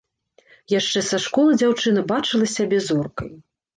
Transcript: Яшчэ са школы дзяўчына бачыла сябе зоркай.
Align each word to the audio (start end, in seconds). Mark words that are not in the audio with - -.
Яшчэ 0.73 1.03
са 1.09 1.19
школы 1.27 1.51
дзяўчына 1.63 2.07
бачыла 2.13 2.51
сябе 2.57 2.77
зоркай. 2.87 3.31